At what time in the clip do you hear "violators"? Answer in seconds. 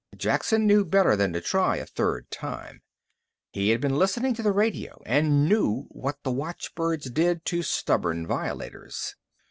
8.25-9.15